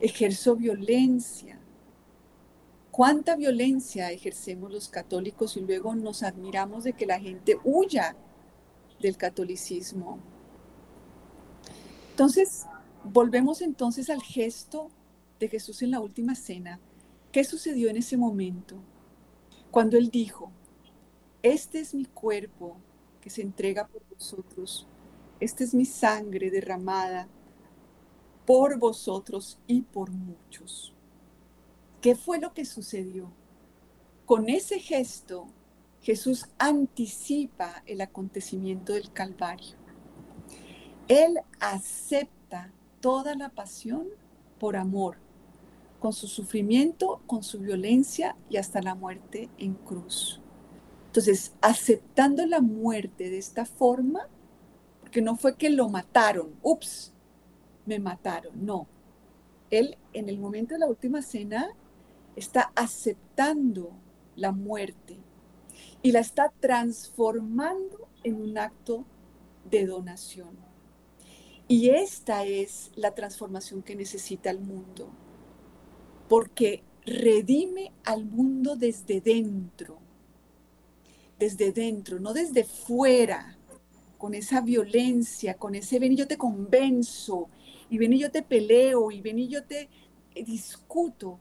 [0.00, 1.60] Ejerzo violencia
[2.98, 8.16] cuánta violencia ejercemos los católicos y luego nos admiramos de que la gente huya
[9.00, 10.18] del catolicismo.
[12.12, 12.64] Entonces,
[13.04, 14.88] volvemos entonces al gesto
[15.38, 16.80] de Jesús en la última cena.
[17.30, 18.76] ¿Qué sucedió en ese momento?
[19.70, 20.50] Cuando Él dijo,
[21.42, 22.76] este es mi cuerpo
[23.20, 24.86] que se entrega por vosotros,
[25.40, 27.28] esta es mi sangre derramada
[28.46, 30.94] por vosotros y por muchos.
[32.00, 33.30] ¿Qué fue lo que sucedió?
[34.24, 35.48] Con ese gesto,
[36.00, 39.76] Jesús anticipa el acontecimiento del Calvario.
[41.08, 44.06] Él acepta toda la pasión
[44.58, 45.18] por amor,
[45.98, 50.40] con su sufrimiento, con su violencia y hasta la muerte en cruz.
[51.06, 54.28] Entonces, aceptando la muerte de esta forma,
[55.00, 57.12] porque no fue que lo mataron, ups,
[57.86, 58.86] me mataron, no.
[59.70, 61.74] Él en el momento de la última cena
[62.36, 63.90] está aceptando
[64.36, 65.18] la muerte
[66.02, 69.04] y la está transformando en un acto
[69.70, 70.56] de donación.
[71.66, 75.10] Y esta es la transformación que necesita el mundo,
[76.28, 79.98] porque redime al mundo desde dentro,
[81.38, 83.58] desde dentro, no desde fuera,
[84.18, 87.48] con esa violencia, con ese ven y yo te convenzo,
[87.88, 89.88] y ven y yo te peleo, y ven y yo te
[90.34, 91.38] discuto,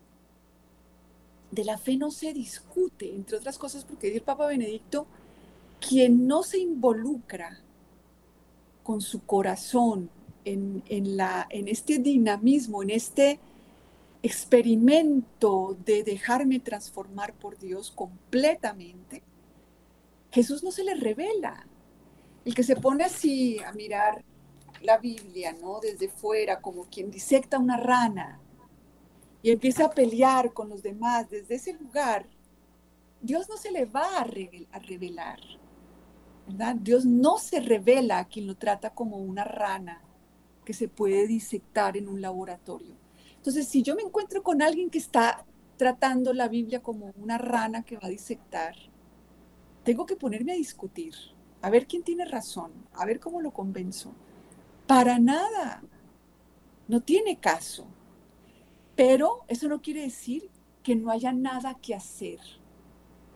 [1.51, 5.07] de la fe no se discute, entre otras cosas porque dice el Papa Benedicto,
[5.79, 7.59] quien no se involucra
[8.83, 10.09] con su corazón
[10.45, 13.39] en, la, en este dinamismo, en este
[14.23, 19.23] experimento de dejarme transformar por Dios completamente,
[20.31, 21.65] Jesús no se le revela.
[22.43, 24.23] El que se pone así a mirar
[24.81, 25.79] la Biblia, ¿no?
[25.79, 28.39] Desde fuera, como quien disecta una rana,
[29.41, 32.27] y empieza a pelear con los demás desde ese lugar,
[33.21, 35.39] Dios no se le va a, revelar.
[36.47, 36.75] ¿verdad?
[36.75, 40.01] Dios no se revela a quien lo trata como una rana
[40.65, 42.96] que se puede disectar en un laboratorio.
[43.47, 45.45] Entonces, si yo me encuentro con alguien que está
[45.77, 48.75] tratando la Biblia como una rana que va a disectar,
[49.85, 51.13] tengo que ponerme a discutir,
[51.61, 54.11] a ver quién tiene razón, a ver cómo lo convenzo.
[54.85, 55.81] Para nada.
[56.89, 57.87] No tiene caso.
[58.97, 60.49] Pero eso no quiere decir
[60.83, 62.41] que no haya nada que hacer.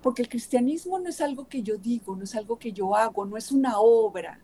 [0.01, 3.23] Porque el cristianismo no es algo que yo digo, no es algo que yo hago,
[3.23, 4.41] no es una obra.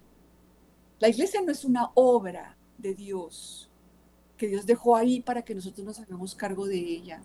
[1.00, 3.67] La iglesia no es una obra de Dios,
[4.38, 7.22] que Dios dejó ahí para que nosotros nos hagamos cargo de ella.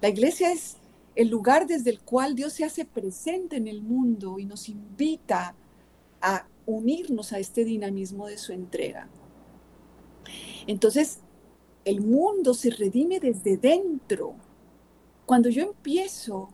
[0.00, 0.76] La iglesia es
[1.14, 5.54] el lugar desde el cual Dios se hace presente en el mundo y nos invita
[6.20, 9.08] a unirnos a este dinamismo de su entrega.
[10.66, 11.20] Entonces,
[11.84, 14.34] el mundo se redime desde dentro.
[15.26, 16.50] Cuando yo empiezo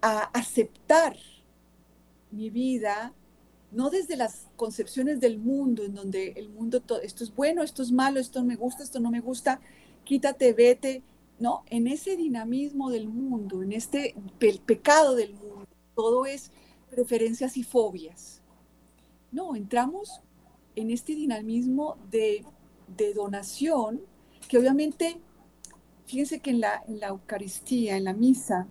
[0.00, 1.16] a aceptar
[2.30, 3.12] mi vida,
[3.72, 7.82] no desde las concepciones del mundo, en donde el mundo, todo, esto es bueno, esto
[7.82, 9.60] es malo, esto me gusta, esto no me gusta,
[10.04, 11.02] quítate, vete,
[11.38, 14.14] no, en ese dinamismo del mundo, en este
[14.66, 16.50] pecado del mundo, todo es
[16.90, 18.42] preferencias y fobias.
[19.30, 20.20] No, entramos
[20.76, 22.44] en este dinamismo de,
[22.96, 24.02] de donación
[24.48, 25.18] que obviamente,
[26.04, 28.68] fíjense que en la, en la Eucaristía, en la misa,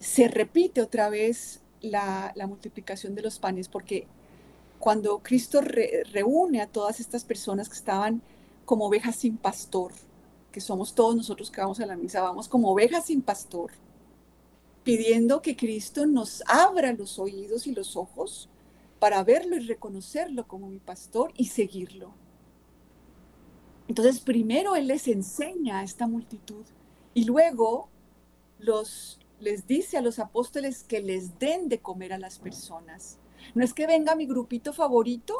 [0.00, 4.06] se repite otra vez la, multiplicación de los panes, porque
[4.78, 8.22] cuando Cristo reúne a todas estas personas que estaban
[8.64, 9.92] como ovejas sin pastor,
[10.52, 13.72] que somos todos nosotros que vamos a la misa, vamos como ovejas sin pastor,
[14.84, 18.48] pidiendo que Cristo nos abra los oídos y los ojos
[18.98, 22.12] para verlo y reconocerlo como mi pastor y seguirlo.
[23.88, 26.64] Entonces, primero Él les enseña a esta multitud
[27.14, 27.88] y luego
[28.58, 33.18] los, les dice a los apóstoles que les den de comer a las personas.
[33.54, 35.36] No es que venga mi grupito favorito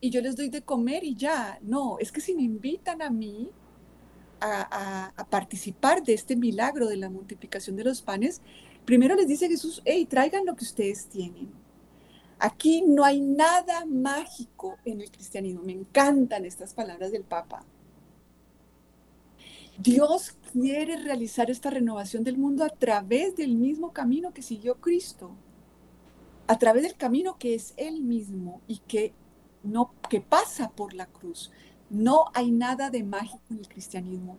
[0.00, 1.58] y yo les doy de comer y ya.
[1.62, 3.50] No, es que si me invitan a mí
[4.40, 8.40] a, participar de este milagro de la multiplicación de los panes,
[8.84, 11.50] primero les dice Jesús, hey, traigan lo que ustedes tienen.
[12.38, 15.62] Aquí no hay nada mágico en el cristianismo.
[15.62, 17.64] Me encantan estas palabras del Papa.
[19.82, 25.32] Dios quiere realizar esta renovación del mundo a través del mismo camino que siguió Cristo,
[26.46, 29.12] a través del camino que es Él mismo y que,
[29.64, 31.50] no, que pasa por la cruz.
[31.90, 34.38] No hay nada de mágico en el cristianismo.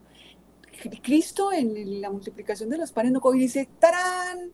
[1.01, 4.53] Cristo en la multiplicación de los panes no coge y dice, ¡tarán!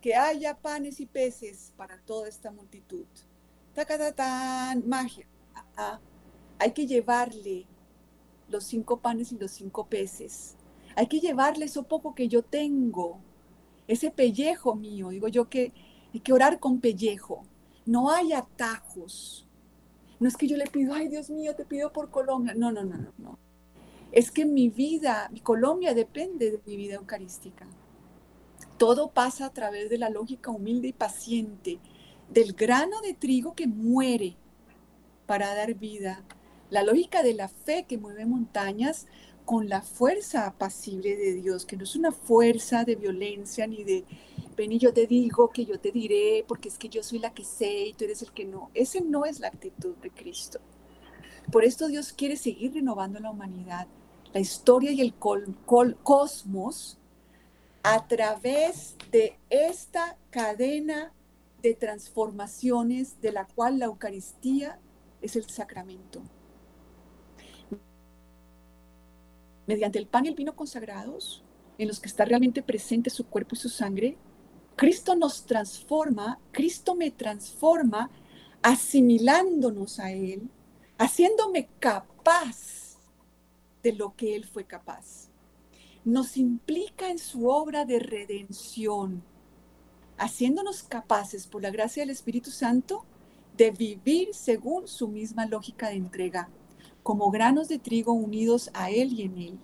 [0.00, 3.06] Que haya panes y peces para toda esta multitud.
[3.72, 4.82] ¡Tacatatán!
[4.84, 5.28] Magia.
[5.54, 6.00] Ah, ah.
[6.58, 7.66] Hay que llevarle
[8.48, 10.56] los cinco panes y los cinco peces.
[10.96, 13.18] Hay que llevarle eso poco que yo tengo,
[13.88, 15.08] ese pellejo mío.
[15.10, 15.72] Digo yo que
[16.12, 17.44] hay que orar con pellejo.
[17.86, 19.46] No hay atajos.
[20.20, 22.54] No es que yo le pido, ay Dios mío, te pido por Colombia.
[22.54, 23.38] No, no, no, no, no.
[24.12, 27.66] Es que mi vida, mi Colombia depende de mi vida eucarística.
[28.78, 31.80] Todo pasa a través de la lógica humilde y paciente
[32.30, 34.36] del grano de trigo que muere
[35.26, 36.24] para dar vida
[36.70, 39.06] la lógica de la fe que mueve montañas
[39.44, 44.04] con la fuerza apacible de Dios, que no es una fuerza de violencia ni de,
[44.56, 47.34] ven y yo te digo que yo te diré, porque es que yo soy la
[47.34, 48.70] que sé y tú eres el que no.
[48.74, 50.60] Ese no es la actitud de Cristo.
[51.52, 53.86] Por esto Dios quiere seguir renovando la humanidad,
[54.32, 56.98] la historia y el cosmos
[57.82, 61.12] a través de esta cadena
[61.60, 64.78] de transformaciones de la cual la Eucaristía
[65.20, 66.22] es el sacramento.
[69.66, 71.42] Mediante el pan y el vino consagrados,
[71.78, 74.16] en los que está realmente presente su cuerpo y su sangre,
[74.76, 78.10] Cristo nos transforma, Cristo me transforma
[78.62, 80.48] asimilándonos a Él,
[80.98, 82.98] haciéndome capaz
[83.82, 85.28] de lo que Él fue capaz.
[86.04, 89.22] Nos implica en su obra de redención,
[90.18, 93.04] haciéndonos capaces por la gracia del Espíritu Santo
[93.56, 96.48] de vivir según su misma lógica de entrega
[97.04, 99.58] como granos de trigo unidos a Él y en Él.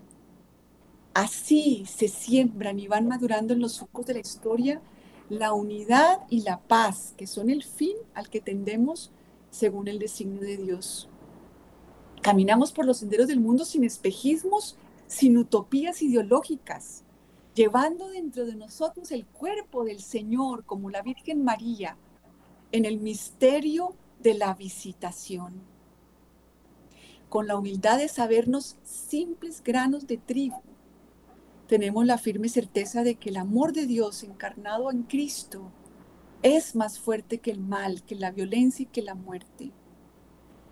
[1.14, 4.82] Así se siembran y van madurando en los sucos de la historia
[5.30, 9.10] la unidad y la paz, que son el fin al que tendemos
[9.48, 11.08] según el designio de Dios.
[12.20, 14.76] Caminamos por los senderos del mundo sin espejismos,
[15.06, 17.04] sin utopías ideológicas,
[17.54, 21.96] llevando dentro de nosotros el cuerpo del Señor como la Virgen María
[22.70, 25.69] en el misterio de la visitación
[27.30, 30.62] con la humildad de sabernos simples granos de trigo,
[31.68, 35.70] tenemos la firme certeza de que el amor de Dios encarnado en Cristo
[36.42, 39.70] es más fuerte que el mal, que la violencia y que la muerte.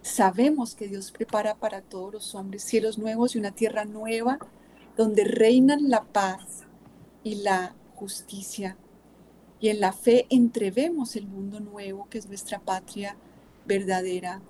[0.03, 4.39] Sabemos que Dios prepara para todos los hombres cielos nuevos y una tierra nueva
[4.97, 6.65] donde reinan la paz
[7.23, 8.77] y la justicia.
[9.61, 13.17] Y en la fe entrevemos el mundo nuevo que es nuestra patria
[13.65, 14.43] verdadera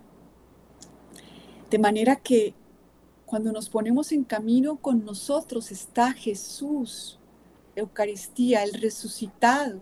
[1.70, 2.54] de manera que
[3.26, 7.18] cuando nos ponemos en camino con nosotros está Jesús,
[7.76, 9.80] Eucaristía, el resucitado,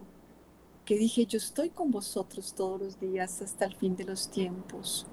[0.84, 5.06] que dije, yo estoy con vosotros todos los días hasta el fin de los tiempos.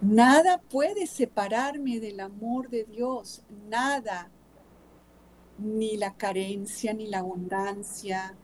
[0.00, 4.30] Nada puede separarme del amor de Dios, nada,
[5.58, 8.34] ni la carencia, ni la abundancia,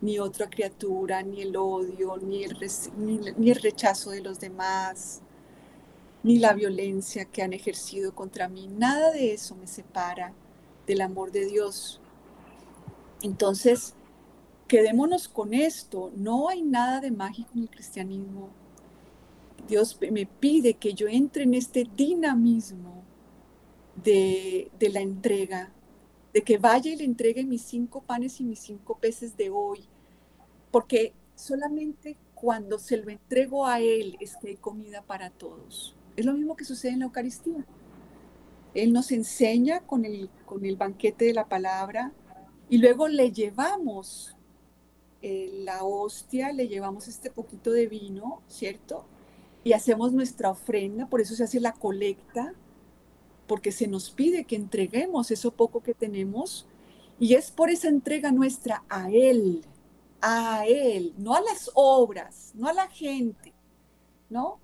[0.00, 2.56] ni otra criatura, ni el odio, ni el,
[3.38, 5.22] ni el rechazo de los demás,
[6.24, 8.66] ni la violencia que han ejercido contra mí.
[8.66, 10.32] Nada de eso me separa
[10.86, 12.00] del amor de Dios.
[13.22, 13.94] Entonces,
[14.66, 16.10] quedémonos con esto.
[16.16, 18.48] No hay nada de mágico en el cristianismo.
[19.68, 23.04] Dios me pide que yo entre en este dinamismo
[24.02, 25.72] de, la entrega,
[26.32, 29.80] de que vaya y le entregue mis cinco panes y mis cinco peces de hoy,
[30.70, 35.94] porque solamente cuando se lo entrego a Él es que hay comida para todos.
[36.16, 37.64] Es lo mismo que sucede en la Eucaristía.
[38.74, 42.12] Él nos enseña con el, con el banquete de la palabra
[42.68, 44.36] y luego le llevamos
[45.22, 49.06] eh, la hostia, le llevamos este poquito de vino, ¿cierto?
[49.62, 52.52] Y hacemos nuestra ofrenda, por eso se hace la colecta,
[53.46, 56.66] porque se nos pide que entreguemos eso poco que tenemos
[57.18, 59.64] y es por esa entrega nuestra a Él,
[60.20, 63.52] a Él, no a las obras, no a la gente,
[64.28, 64.58] ¿no?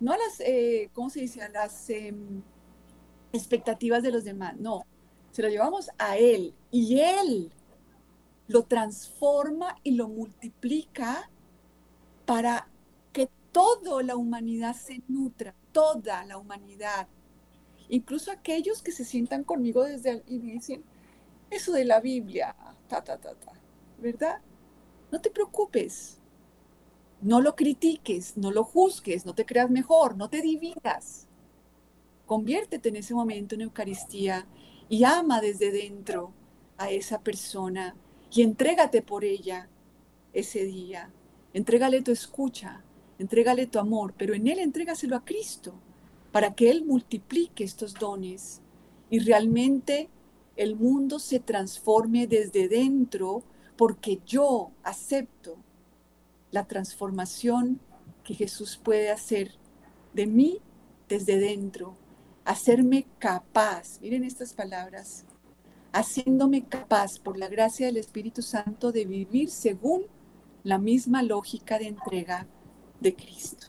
[0.00, 1.42] No a las, eh, ¿cómo se dice?
[1.42, 2.42] A las em,
[3.32, 4.84] expectativas de los demás, no,
[5.32, 7.52] se lo llevamos a Él y Él
[8.48, 11.30] lo transforma y lo multiplica
[12.26, 12.68] para
[13.12, 17.08] que toda la humanidad se nutra, toda la humanidad.
[17.88, 20.84] Incluso aquellos que se sientan conmigo desde y me dicen,
[21.50, 22.54] eso de la Biblia,
[22.88, 23.52] ta, ta, ta, ta,
[23.98, 24.40] ¿verdad?
[25.10, 26.18] No te preocupes,
[27.20, 31.26] no lo critiques, no lo juzgues, no te creas mejor, no te dividas.
[32.26, 34.46] Conviértete en ese momento en Eucaristía
[34.88, 36.32] y ama desde dentro
[36.76, 37.96] a esa persona
[38.32, 39.68] y entrégate por ella
[40.32, 41.10] ese día.
[41.52, 42.84] Entrégale tu escucha,
[43.18, 45.74] entrégale tu amor, pero en Él entrégaselo a Cristo
[46.32, 48.60] para que Él multiplique estos dones
[49.08, 50.08] y realmente
[50.56, 53.42] el mundo se transforme desde dentro
[53.76, 55.56] porque yo acepto
[56.54, 57.80] la transformación
[58.22, 59.50] que Jesús puede hacer
[60.12, 60.60] de mí
[61.08, 61.96] desde dentro,
[62.44, 65.24] hacerme capaz, miren estas palabras,
[65.92, 70.06] haciéndome capaz por la gracia del Espíritu Santo de vivir según
[70.62, 72.46] la misma lógica de entrega
[73.00, 73.66] de Cristo.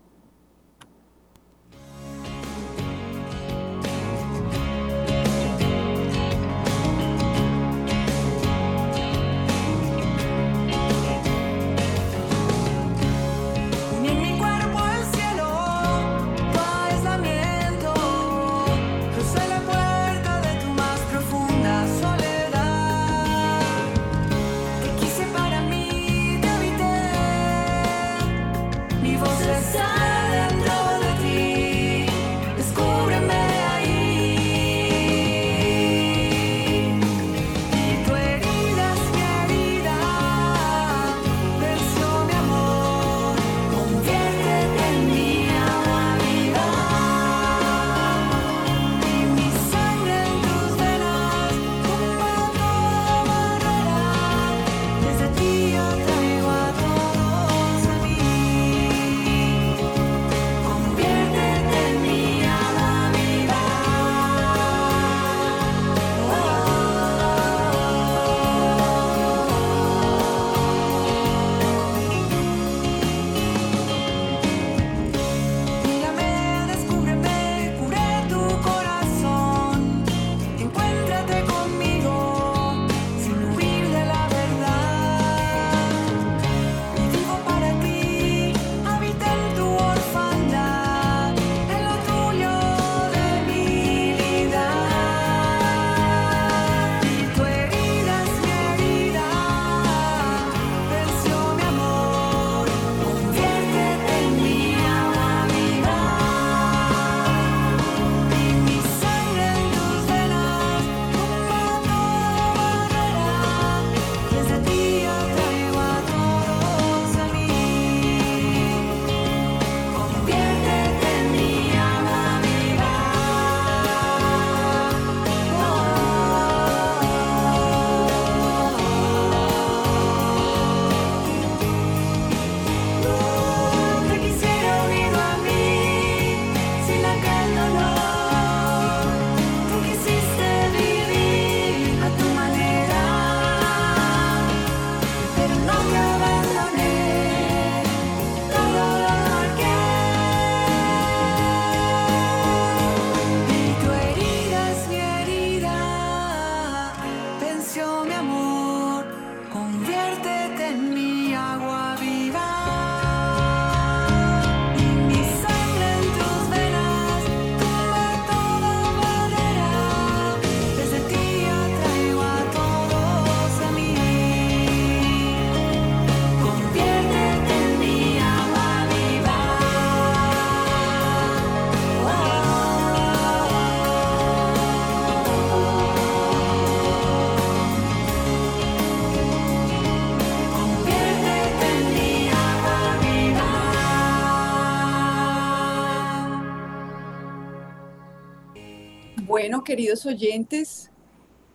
[199.69, 200.91] Queridos oyentes,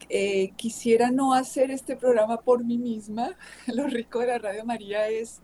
[0.08, 3.36] eh, quisiera no hacer este programa por mí misma.
[3.74, 5.42] Lo rico de la Radio María es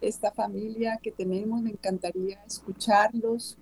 [0.00, 1.62] esta familia que tenemos.
[1.62, 3.56] Me encantaría escucharlos,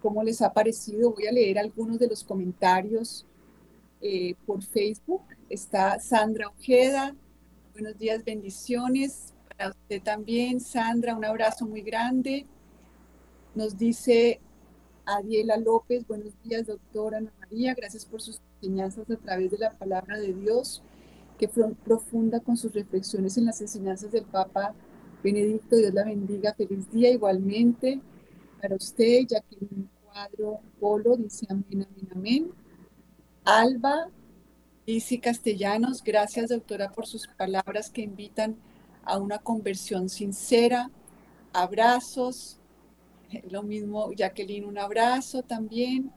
[0.00, 1.14] cómo les ha parecido.
[1.14, 3.26] Voy a leer algunos de los comentarios
[4.00, 5.22] eh, por Facebook.
[5.50, 7.12] Está Sandra Ojeda.
[7.72, 9.34] Buenos días, bendiciones.
[9.48, 12.46] Para usted también, Sandra, un abrazo muy grande.
[13.56, 14.40] Nos dice
[15.06, 17.20] Adiela López, buenos días, doctora
[17.50, 20.82] Gracias por sus enseñanzas a través de la palabra de Dios,
[21.38, 24.74] que profunda con sus reflexiones en las enseñanzas del Papa
[25.22, 25.76] Benedicto.
[25.76, 26.54] Dios la bendiga.
[26.54, 28.00] Feliz día igualmente
[28.60, 32.50] para usted, Jacqueline Cuadro Polo, dice amén, amén, amén.
[33.44, 34.08] Alba,
[34.86, 38.56] dice Castellanos, gracias doctora por sus palabras que invitan
[39.04, 40.90] a una conversión sincera.
[41.52, 42.58] Abrazos.
[43.50, 46.12] Lo mismo, Jacqueline, un abrazo también.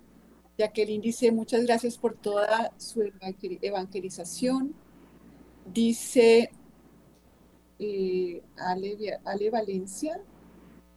[0.60, 3.02] Jacqueline dice, muchas gracias por toda su
[3.62, 4.76] evangelización.
[5.74, 6.50] Dice
[7.80, 10.22] eh, Ale, Valencia,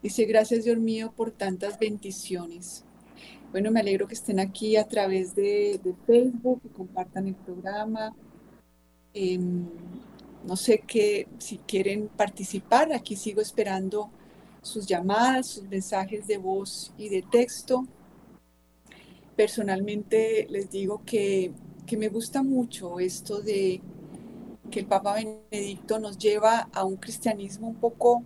[0.02, 2.84] dice, gracias Dios mío por tantas bendiciones.
[3.52, 8.16] Bueno, me alegro que estén aquí a través de, Facebook y compartan el programa.
[9.14, 9.68] Em,
[10.44, 14.10] no sé qué, si quieren participar, aquí sigo esperando
[14.60, 17.86] sus llamadas, sus mensajes de voz y de texto.
[19.36, 21.52] Personalmente les digo que,
[21.96, 23.82] me gusta mucho esto de
[24.70, 28.22] que el Papa Benedicto nos lleva a un cristianismo un poco,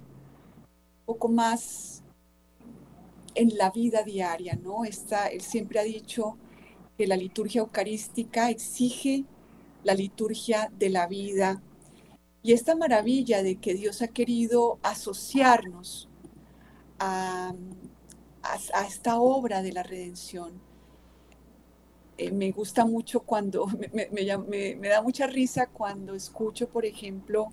[1.04, 2.04] poco más
[3.34, 4.84] en la vida diaria, ¿no?
[4.84, 6.38] Está, él siempre ha dicho
[6.96, 9.24] que la liturgia eucarística exige
[9.82, 11.60] la liturgia de la vida
[12.46, 16.08] y esta maravilla de que Dios ha querido asociarnos
[17.00, 17.52] a,
[18.88, 20.65] esta obra de la redención.
[22.18, 27.48] Eh, me gusta mucho cuando, me, da mucha risa cuando escucho, por ejemplo,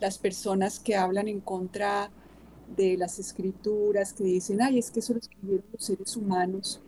[0.00, 2.10] las personas que hablan en contra
[2.76, 6.80] de las escrituras, que dicen, ay, es que eso lo escribieron los seres humanos.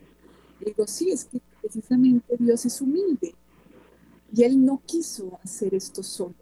[0.60, 3.34] Y digo, sí, es que precisamente Dios es humilde
[4.34, 6.34] y Él no quiso hacer esto solo.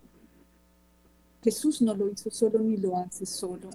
[1.42, 3.70] Jesús no lo hizo solo ni lo hace solo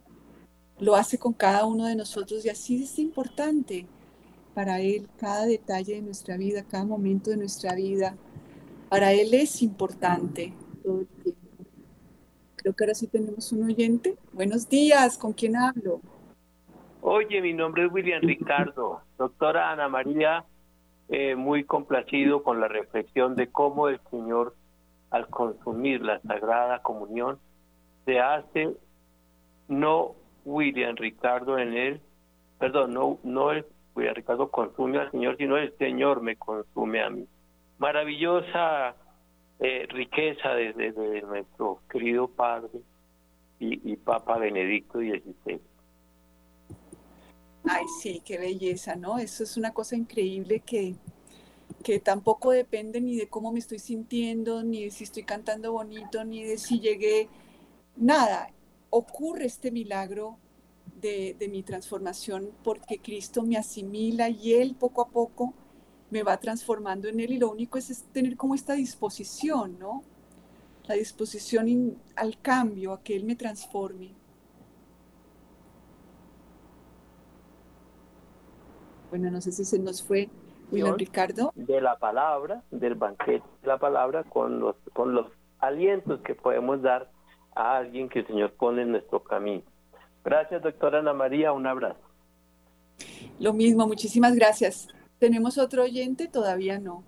[0.79, 3.85] lo hace con cada uno de nosotros y así es importante
[4.55, 8.15] para Él cada detalle de nuestra vida, cada momento de nuestra vida.
[8.89, 11.41] Para Él es importante todo el tiempo.
[12.55, 14.15] Creo que ahora sí tenemos un oyente.
[14.31, 15.99] Buenos días, ¿con quién hablo?
[17.01, 19.01] Oye, mi nombre es William Ricardo.
[19.17, 20.45] Doctora Ana María,
[21.09, 24.55] eh, muy complacido con la reflexión de cómo el Señor,
[25.11, 27.37] al consumir la Sagrada Comunión,
[28.05, 28.71] se hace
[29.67, 32.01] no William Ricardo en él,
[32.59, 33.65] perdón, no, no el
[33.95, 37.27] William Ricardo consume al Señor, sino el Señor me consume a mí.
[37.77, 38.95] Maravillosa
[39.59, 42.81] eh, riqueza desde de, nuestro querido Padre
[43.59, 45.61] y, y Papa Benedicto XVI.
[47.67, 49.17] Ay, sí, qué belleza, ¿no?
[49.17, 50.95] Eso es una cosa increíble que,
[51.83, 56.23] que tampoco depende ni de cómo me estoy sintiendo, ni de si estoy cantando bonito,
[56.23, 57.27] ni de si llegué,
[57.95, 58.49] nada
[58.89, 60.37] ocurre este milagro
[61.05, 65.53] de, mi transformación porque Cristo me asimila y Él poco a poco
[66.09, 70.03] me va transformando en Él y lo único es, tener como esta disposición, ¿no?
[70.87, 74.13] La disposición al cambio, a que Él me transforme.
[79.09, 80.29] Bueno, no sé si se nos fue
[80.71, 81.51] William Ricardo.
[81.55, 85.27] De la palabra, del banquete de la palabra, con los, con los
[85.59, 87.11] alientos que podemos dar
[87.55, 89.63] a alguien que el Señor pone en nuestro camino.
[90.25, 91.99] Gracias, doctora Ana María, un abrazo.
[93.39, 94.87] Lo mismo, muchísimas gracias.
[95.19, 96.27] ¿Tenemos otro oyente?
[96.27, 97.03] Todavía no.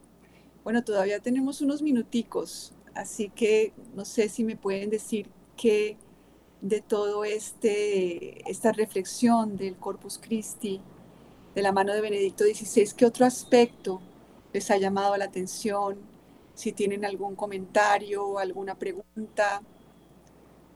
[0.63, 5.97] Bueno, todavía tenemos unos minuticos, así que no sé si me pueden decir qué
[6.61, 10.81] de todo este esta reflexión del Corpus Christi
[11.55, 13.99] de la mano de Benedicto XVI, qué otro aspecto
[14.53, 15.97] les ha llamado la atención,
[16.53, 19.61] si tienen algún comentario, alguna pregunta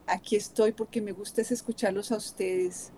[0.06, 2.92] aquí estoy porque me gusta escucharlos a ustedes.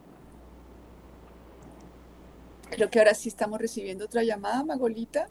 [2.70, 5.28] Creo que ahora sí estamos recibiendo otra llamada, Magolita.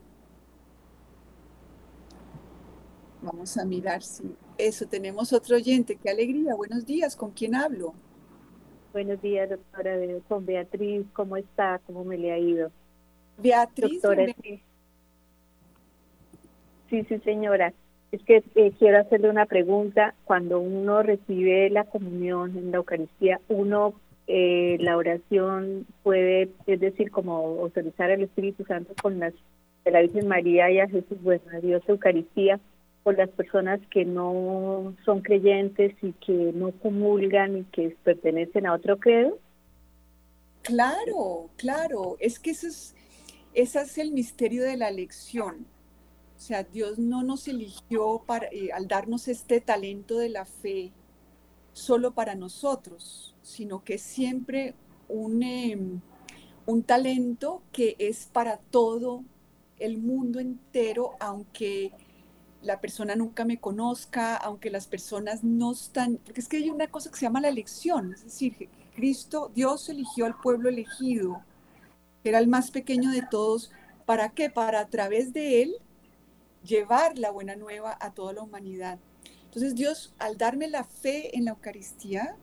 [3.22, 5.96] Vamos a mirar si eso, tenemos otro oyente.
[5.96, 6.56] Qué alegría.
[6.56, 7.16] Buenos días.
[7.16, 7.94] ¿Con quién hablo?
[8.92, 9.98] Buenos días, doctora.
[10.28, 11.06] Con Beatriz.
[11.14, 11.80] ¿Cómo está?
[11.86, 12.72] ¿Cómo me le ha ido?
[13.38, 14.02] Beatriz.
[14.02, 14.26] Doctora,
[16.90, 17.74] sí, sí, señora.
[18.14, 20.14] Es que eh, quiero hacerle una pregunta.
[20.26, 23.96] Cuando uno recibe la comunión en la Eucaristía, uno
[24.28, 29.34] eh, la oración puede, es decir, como autorizar al Espíritu Santo con las
[29.84, 32.60] de la Virgen María y a Jesús, bueno, a Dios Eucaristía,
[33.02, 38.76] por las personas que no son creyentes y que no comulgan y que pertenecen a
[38.76, 39.40] otro credo?
[40.62, 42.96] Claro, claro, es que eso es,
[43.56, 45.66] ese es el misterio de la elección.
[46.44, 50.92] O sea, Dios no nos eligió para, eh, al darnos este talento de la fe
[51.72, 54.76] solo para nosotros, sino que siempre
[55.08, 56.02] un, em,
[56.66, 59.24] un talento que es para todo
[59.80, 61.94] el mundo entero, aunque
[62.62, 66.88] la persona nunca me conozca, aunque las personas no están, porque es que hay una
[66.88, 71.42] cosa que se llama la elección, es decir, Cristo, Dios eligió al pueblo elegido,
[72.22, 73.72] que era el más pequeño de todos,
[74.06, 74.50] ¿para qué?
[74.50, 75.78] Para a través de él
[76.64, 79.00] llevar la buena nueva a toda la humanidad.
[79.46, 82.36] Entonces Dios, al darme la fe en la Eucaristía,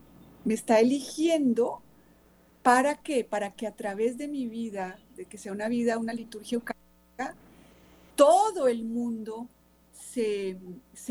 [0.45, 1.81] me está eligiendo
[2.63, 3.23] para qué?
[3.23, 7.35] Para que a través de mi vida, de que sea una vida, una liturgia eucarística,
[8.15, 9.47] todo el mundo
[9.93, 10.57] se,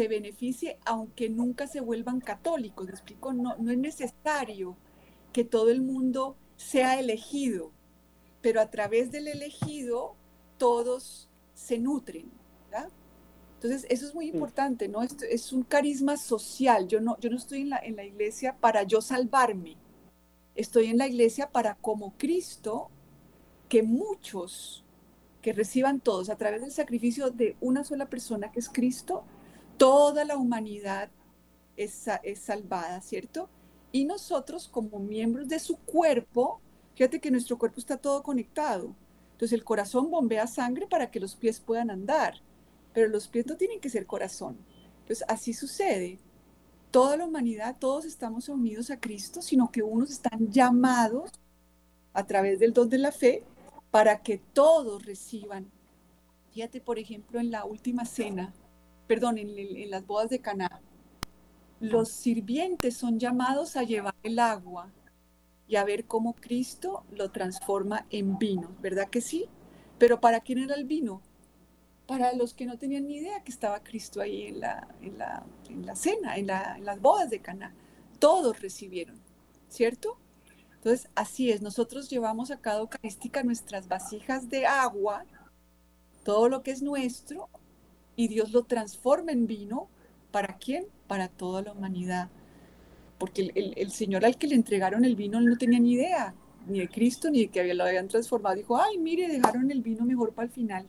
[0.09, 2.87] beneficie, aunque nunca se vuelvan católicos.
[2.87, 3.33] ¿Me explico?
[3.33, 4.77] No, no es necesario
[5.33, 7.73] que todo el mundo sea elegido,
[8.43, 10.17] pero a través del elegido
[10.59, 12.31] todos se nutren.
[13.63, 15.03] Entonces, eso es muy importante, ¿no?
[15.03, 16.89] Esto es un carisma social.
[16.89, 19.77] Yo no, yo no estoy en la, en la iglesia para yo salvarme.
[20.55, 22.89] Estoy en la iglesia para, como Cristo,
[23.69, 24.83] que muchos
[25.43, 29.25] que reciban todos a través del sacrificio de una sola persona que es Cristo,
[29.77, 31.11] toda la humanidad
[31.77, 33.51] es, es salvada, ¿cierto?
[33.93, 36.63] Y nosotros como miembros de su cuerpo,
[36.95, 38.95] fíjate que nuestro cuerpo está todo conectado.
[39.33, 42.41] Entonces el corazón bombea sangre para que los pies puedan andar,
[43.01, 44.59] pero los pies no tienen que ser corazón.
[45.01, 46.19] Entonces así sucede.
[46.91, 51.31] Toda la humanidad, todos estamos unidos a Cristo, sino que unos están llamados
[52.13, 53.43] a través del don de la fe
[53.91, 55.71] para que todos reciban.
[56.53, 58.53] Fíjate, por ejemplo, en la última cena,
[59.07, 60.83] perdón, en, las bodas de Caná,
[61.81, 64.93] los sirvientes son llamados a llevar el agua
[65.67, 69.47] y a ver cómo Cristo lo transforma en vino, ¿verdad que sí?
[69.97, 71.23] Pero ¿para quién era el vino?
[72.11, 75.47] Para los que no tenían ni idea que estaba Cristo ahí en la, en la,
[75.69, 77.73] en la cena, en, en las bodas de Caná.
[78.19, 79.15] Todos recibieron,
[79.69, 80.19] ¿cierto?
[80.75, 85.25] Entonces, así es, nosotros llevamos a cada Eucarística nuestras vasijas de agua,
[86.25, 87.49] todo lo que es nuestro,
[88.17, 89.89] y Dios lo transforma en vino.
[90.33, 90.87] ¿Para quién?
[91.07, 92.29] Para toda la humanidad.
[93.19, 96.35] Porque el, Señor al que le entregaron el vino no tenía ni idea,
[96.67, 98.57] ni de Cristo, ni de que lo habían transformado.
[98.57, 100.87] Dijo, ay, mire, dejaron el vino mejor para el final.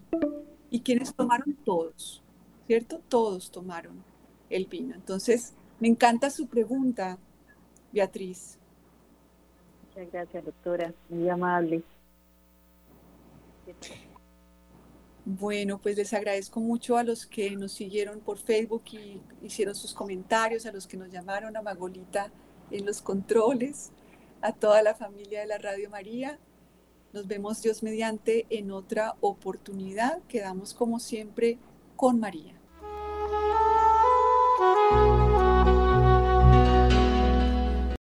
[0.72, 1.54] ¿Y quienes tomaron?
[1.66, 2.24] Todos,
[2.66, 3.02] ¿cierto?
[3.10, 4.04] Todos tomaron
[4.50, 4.96] el vino.
[4.96, 7.18] Entonces, me encanta su pregunta,
[7.92, 8.58] Beatriz.
[9.88, 10.94] Muchas gracias, doctora.
[11.10, 11.84] Muy amable.
[15.26, 19.94] Bueno, pues les agradezco mucho a los que nos siguieron por Facebook y hicieron sus
[19.94, 22.32] comentarios, a los que nos llamaron, a Magolita
[22.72, 23.92] en los controles,
[24.42, 26.40] a toda la familia de la Radio María.
[27.14, 30.22] Nos vemos Dios mediante en otra oportunidad.
[30.30, 31.58] Quedamos como siempre
[31.96, 32.56] con María.